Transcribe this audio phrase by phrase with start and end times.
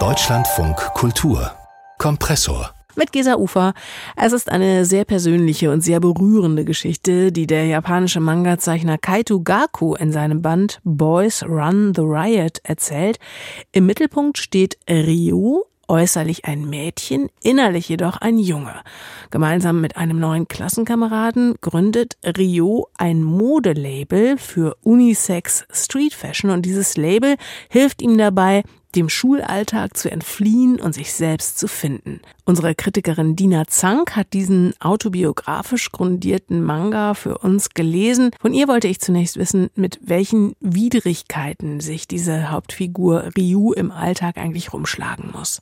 [0.00, 1.52] Deutschlandfunk Kultur
[1.98, 3.72] Kompressor mit Gesa Ufer.
[4.16, 9.94] Es ist eine sehr persönliche und sehr berührende Geschichte, die der japanische Manga-Zeichner Kaito Gaku
[9.94, 13.20] in seinem Band Boys Run the Riot erzählt.
[13.70, 18.82] Im Mittelpunkt steht Ryo, äußerlich ein Mädchen, innerlich jedoch ein Junge.
[19.30, 26.96] Gemeinsam mit einem neuen Klassenkameraden gründet Rio ein Modelabel für Unisex Street Fashion und dieses
[26.96, 27.36] Label
[27.68, 28.62] hilft ihm dabei,
[28.94, 32.20] dem Schulalltag zu entfliehen und sich selbst zu finden.
[32.44, 38.30] Unsere Kritikerin Dina Zank hat diesen autobiografisch grundierten Manga für uns gelesen.
[38.40, 44.36] Von ihr wollte ich zunächst wissen, mit welchen Widrigkeiten sich diese Hauptfigur Ryu im Alltag
[44.36, 45.58] eigentlich rumschlagen muss.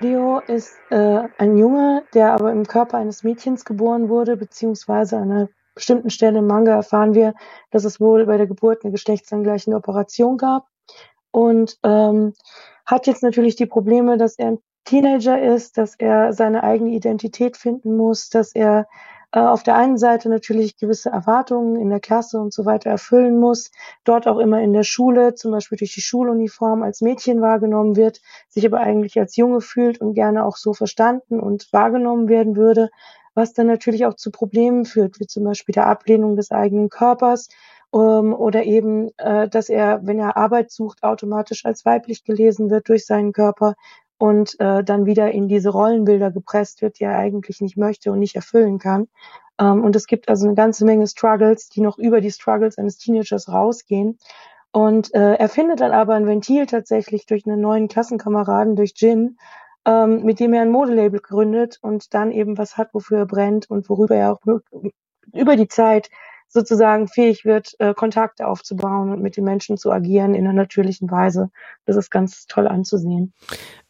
[0.00, 5.30] Leo ist äh, ein Junge, der aber im Körper eines Mädchens geboren wurde, beziehungsweise an
[5.30, 7.34] einer bestimmten Stelle im Manga erfahren wir,
[7.70, 10.66] dass es wohl bei der Geburt eine geschlechtsangleichende Operation gab
[11.36, 12.32] und ähm,
[12.86, 17.58] hat jetzt natürlich die Probleme, dass er ein Teenager ist, dass er seine eigene Identität
[17.58, 18.86] finden muss, dass er
[19.32, 23.38] äh, auf der einen Seite natürlich gewisse Erwartungen in der Klasse und so weiter erfüllen
[23.38, 23.70] muss,
[24.04, 28.22] dort auch immer in der Schule, zum Beispiel durch die Schuluniform als Mädchen wahrgenommen wird,
[28.48, 32.88] sich aber eigentlich als Junge fühlt und gerne auch so verstanden und wahrgenommen werden würde,
[33.34, 37.50] was dann natürlich auch zu Problemen führt, wie zum Beispiel der Ablehnung des eigenen Körpers,
[37.96, 42.88] ähm, oder eben, äh, dass er, wenn er Arbeit sucht, automatisch als weiblich gelesen wird
[42.88, 43.74] durch seinen Körper
[44.18, 48.18] und äh, dann wieder in diese Rollenbilder gepresst wird, die er eigentlich nicht möchte und
[48.18, 49.08] nicht erfüllen kann.
[49.58, 52.98] Ähm, und es gibt also eine ganze Menge Struggles, die noch über die Struggles eines
[52.98, 54.18] Teenagers rausgehen.
[54.72, 59.38] Und äh, er findet dann aber ein Ventil tatsächlich durch einen neuen Klassenkameraden, durch Jin,
[59.86, 63.70] ähm, mit dem er ein Modelabel gründet und dann eben was hat, wofür er brennt
[63.70, 64.40] und worüber er auch
[65.32, 66.10] über die Zeit
[66.48, 71.10] sozusagen fähig wird, äh, Kontakte aufzubauen und mit den Menschen zu agieren in einer natürlichen
[71.10, 71.50] Weise.
[71.84, 73.32] Das ist ganz toll anzusehen.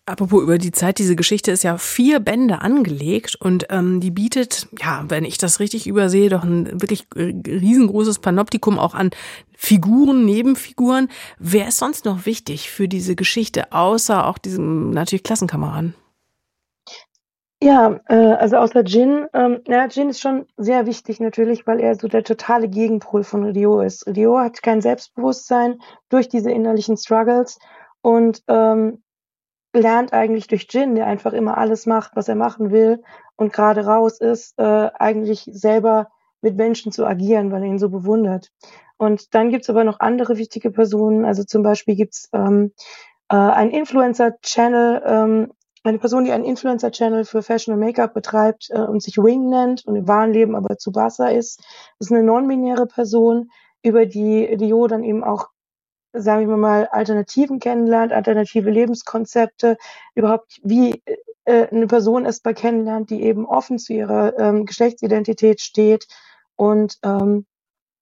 [0.09, 4.69] Apropos über die Zeit, diese Geschichte ist ja vier Bände angelegt und ähm, die bietet,
[4.79, 9.11] ja, wenn ich das richtig übersehe, doch ein wirklich riesengroßes Panoptikum auch an
[9.57, 11.09] Figuren, Nebenfiguren.
[11.41, 15.97] Wer ist sonst noch wichtig für diese Geschichte, außer auch diesem natürlich Klassenkameraden?
[17.63, 21.95] Ja, äh, also außer Jin, ähm, ja, Jin ist schon sehr wichtig natürlich, weil er
[21.95, 24.07] so der totale Gegenpol von Ryo ist.
[24.07, 25.81] Ryo hat kein Selbstbewusstsein
[26.11, 27.59] durch diese innerlichen Struggles
[28.03, 29.03] und ähm,
[29.75, 33.03] lernt eigentlich durch Jin, der einfach immer alles macht, was er machen will
[33.37, 36.09] und gerade raus ist, äh, eigentlich selber
[36.43, 38.51] mit Menschen zu agieren, weil er ihn so bewundert.
[38.99, 42.73] Und dann gibt's aber noch andere wichtige Personen, also zum Beispiel gibt's ähm,
[43.31, 45.53] äh, ein Influencer-Channel, ähm,
[45.89, 49.87] eine Person, die einen Influencer-Channel für Fashion und Make-up betreibt äh, und sich Wing nennt
[49.87, 51.63] und im wahren Leben aber Tsubasa ist.
[51.99, 53.51] Ist eine non-binäre Person,
[53.83, 55.49] über die Dio dann eben auch,
[56.13, 59.77] sagen wir mal, Alternativen kennenlernt, alternative Lebenskonzepte,
[60.15, 61.03] überhaupt wie
[61.45, 66.09] äh, eine Person erstmal kennenlernt, die eben offen zu ihrer ähm, Geschlechtsidentität steht
[66.57, 67.47] und ähm,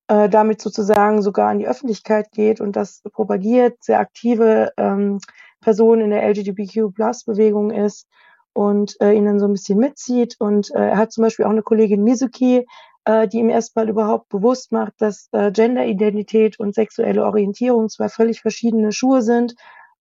[0.09, 5.19] äh, damit sozusagen sogar an die Öffentlichkeit geht und das propagiert, sehr aktive ähm,
[5.65, 8.07] Person in der LGBTQ-Plus-Bewegung ist
[8.53, 10.37] und äh, ihn dann so ein bisschen mitzieht.
[10.39, 12.67] Und äh, er hat zum Beispiel auch eine Kollegin Mizuki,
[13.05, 18.41] äh, die ihm erstmal überhaupt bewusst macht, dass äh, Genderidentität und sexuelle Orientierung zwei völlig
[18.41, 19.55] verschiedene Schuhe sind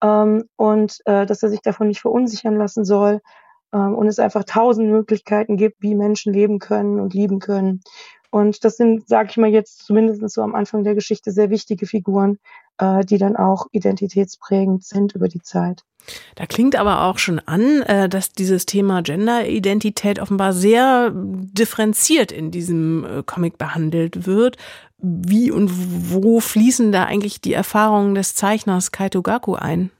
[0.04, 3.22] ähm, und äh, dass er sich davon nicht verunsichern lassen soll
[3.74, 7.82] ähm, und es einfach tausend Möglichkeiten gibt, wie Menschen leben können und lieben können.
[8.34, 11.86] Und das sind, sage ich mal jetzt zumindest so am Anfang der Geschichte, sehr wichtige
[11.86, 12.40] Figuren,
[12.80, 15.84] äh, die dann auch identitätsprägend sind über die Zeit.
[16.34, 22.50] Da klingt aber auch schon an, äh, dass dieses Thema Genderidentität offenbar sehr differenziert in
[22.50, 24.58] diesem äh, Comic behandelt wird.
[24.98, 25.70] Wie und
[26.12, 29.92] wo fließen da eigentlich die Erfahrungen des Zeichners Kaito Gaku ein?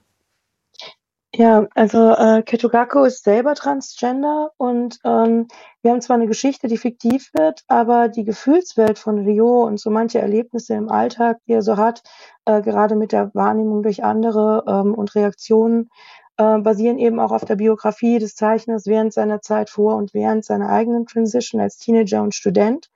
[1.36, 5.48] Ja, also äh, Ketogako ist selber transgender und ähm,
[5.82, 9.90] wir haben zwar eine Geschichte, die fiktiv wird, aber die Gefühlswelt von Rio und so
[9.90, 12.04] manche Erlebnisse im Alltag, die er so hat,
[12.44, 15.90] äh, gerade mit der Wahrnehmung durch andere ähm, und Reaktionen,
[16.36, 20.44] äh, basieren eben auch auf der Biografie des Zeichners während seiner Zeit vor und während
[20.44, 22.90] seiner eigenen Transition als Teenager und Student.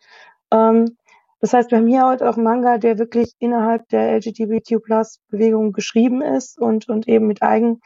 [0.53, 0.97] Ähm,
[1.41, 6.23] das heißt, wir haben hier heute auch einen Manga, der wirklich innerhalb der LGBTQ-Plus-Bewegung geschrieben
[6.23, 7.81] ist und, und eben mit eigen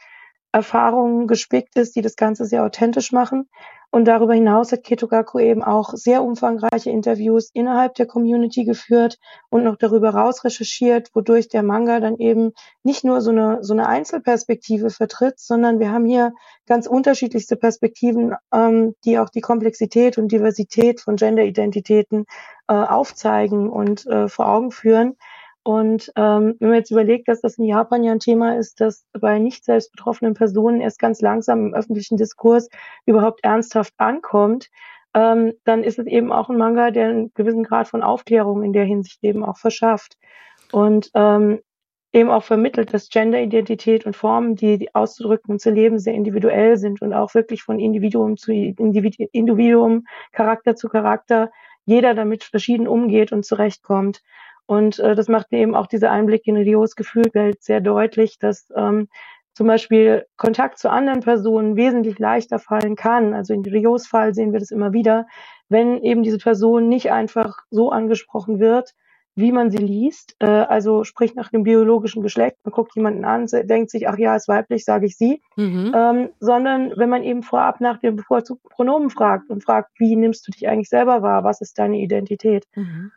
[0.53, 3.49] Erfahrungen gespickt ist, die das Ganze sehr authentisch machen.
[3.89, 9.19] Und darüber hinaus hat Ketogaku eben auch sehr umfangreiche Interviews innerhalb der Community geführt
[9.49, 13.73] und noch darüber raus recherchiert, wodurch der Manga dann eben nicht nur so eine, so
[13.73, 16.33] eine Einzelperspektive vertritt, sondern wir haben hier
[16.65, 22.25] ganz unterschiedlichste Perspektiven, ähm, die auch die Komplexität und Diversität von Genderidentitäten
[22.67, 25.17] äh, aufzeigen und äh, vor Augen führen.
[25.63, 29.05] Und ähm, wenn man jetzt überlegt, dass das in Japan ja ein Thema ist, das
[29.13, 32.69] bei nicht selbst betroffenen Personen erst ganz langsam im öffentlichen Diskurs
[33.05, 34.69] überhaupt ernsthaft ankommt,
[35.13, 38.73] ähm, dann ist es eben auch ein Manga, der einen gewissen Grad von Aufklärung in
[38.73, 40.17] der Hinsicht eben auch verschafft.
[40.71, 41.59] Und ähm,
[42.13, 46.77] eben auch vermittelt, dass Genderidentität und Formen, die, die auszudrücken und zu leben, sehr individuell
[46.77, 51.51] sind und auch wirklich von Individuum zu Individuum, Charakter zu Charakter,
[51.85, 54.21] jeder damit verschieden umgeht und zurechtkommt.
[54.65, 59.07] Und äh, das macht eben auch dieser Einblick in Rios Gefühlwelt sehr deutlich, dass ähm,
[59.53, 63.33] zum Beispiel Kontakt zu anderen Personen wesentlich leichter fallen kann.
[63.33, 65.27] Also in Rios Fall sehen wir das immer wieder,
[65.69, 68.93] wenn eben diese Person nicht einfach so angesprochen wird,
[69.35, 73.47] wie man sie liest, äh, also sprich nach dem biologischen Geschlecht, man guckt jemanden an,
[73.47, 75.91] denkt sich, ach ja, ist weiblich, sage ich sie, mhm.
[75.95, 80.47] ähm, sondern wenn man eben vorab nach dem bevorzugten Pronomen fragt und fragt, wie nimmst
[80.47, 82.65] du dich eigentlich selber wahr, was ist deine Identität?
[82.75, 83.11] Mhm.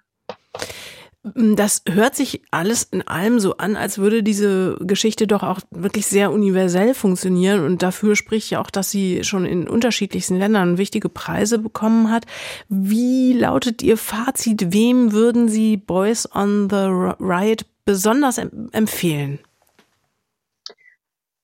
[1.34, 6.06] Das hört sich alles in allem so an, als würde diese Geschichte doch auch wirklich
[6.06, 7.64] sehr universell funktionieren.
[7.64, 12.26] Und dafür spricht ja auch, dass sie schon in unterschiedlichsten Ländern wichtige Preise bekommen hat.
[12.68, 14.72] Wie lautet Ihr Fazit?
[14.72, 16.86] Wem würden Sie Boys on the
[17.18, 19.40] Riot besonders empfehlen?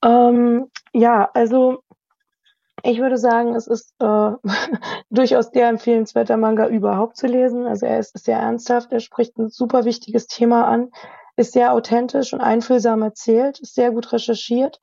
[0.04, 1.82] Ähm, ja, also
[2.84, 4.30] ich würde sagen, es ist äh,
[5.10, 7.66] durchaus der empfehlenswerte Manga überhaupt zu lesen.
[7.66, 10.90] Also er ist sehr ernsthaft, er spricht ein super wichtiges Thema an,
[11.36, 14.80] ist sehr authentisch und einfühlsam erzählt, ist sehr gut recherchiert.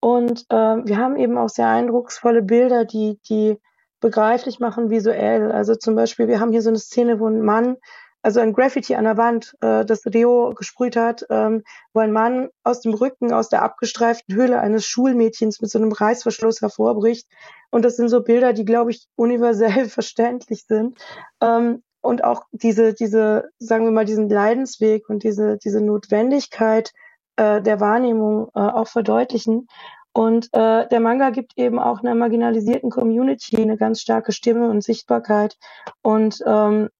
[0.00, 3.58] Und äh, wir haben eben auch sehr eindrucksvolle Bilder, die, die
[4.00, 5.52] begreiflich machen visuell.
[5.52, 7.76] Also zum Beispiel, wir haben hier so eine Szene, wo ein Mann
[8.22, 12.48] also ein Graffiti an der Wand, äh, das Rio gesprüht hat, ähm, wo ein Mann
[12.62, 17.26] aus dem Rücken, aus der abgestreiften Höhle eines Schulmädchens mit so einem Reißverschluss hervorbricht.
[17.70, 20.98] Und das sind so Bilder, die, glaube ich, universell verständlich sind.
[21.40, 26.92] Ähm, und auch diese, diese, sagen wir mal, diesen Leidensweg und diese, diese Notwendigkeit
[27.36, 29.68] äh, der Wahrnehmung äh, auch verdeutlichen.
[30.12, 34.82] Und äh, der Manga gibt eben auch einer marginalisierten Community eine ganz starke Stimme und
[34.82, 35.56] Sichtbarkeit.
[36.02, 36.90] Und ähm,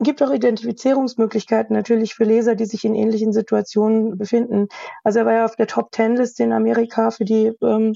[0.00, 4.68] gibt auch Identifizierungsmöglichkeiten natürlich für Leser, die sich in ähnlichen Situationen befinden.
[5.04, 7.94] Also er war ja auf der Top Ten Liste in Amerika für die ähm,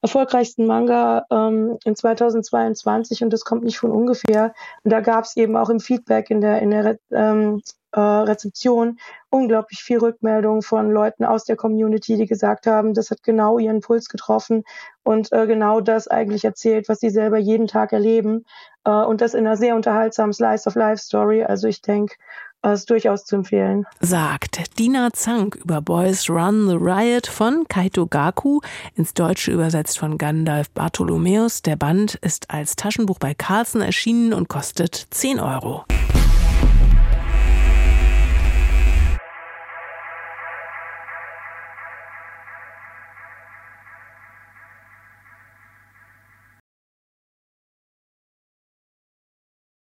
[0.00, 4.54] erfolgreichsten Manga ähm, in 2022 und das kommt nicht von ungefähr.
[4.84, 8.98] Und da gab es eben auch im Feedback in der in der ähm, äh, Rezeption
[9.30, 13.80] unglaublich viel Rückmeldung von Leuten aus der Community, die gesagt haben, das hat genau ihren
[13.80, 14.64] Puls getroffen
[15.02, 18.44] und äh, genau das eigentlich erzählt, was sie selber jeden Tag erleben.
[18.84, 21.44] Äh, und das in einer sehr unterhaltsamen Slice of Life Story.
[21.44, 22.16] Also ich denke,
[22.62, 23.86] äh, ist durchaus zu empfehlen.
[24.00, 28.60] Sagt Dina Zank über Boys Run the Riot von Kaito Gaku,
[28.94, 31.62] ins Deutsche übersetzt von Gandalf Bartholomäus.
[31.62, 35.84] Der Band ist als Taschenbuch bei Carlsen erschienen und kostet 10 Euro.